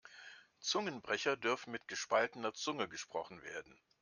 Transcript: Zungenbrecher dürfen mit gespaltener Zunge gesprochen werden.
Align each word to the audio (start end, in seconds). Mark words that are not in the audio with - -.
Zungenbrecher 0.57 1.37
dürfen 1.37 1.69
mit 1.73 1.87
gespaltener 1.87 2.55
Zunge 2.55 2.89
gesprochen 2.89 3.39
werden. 3.43 3.79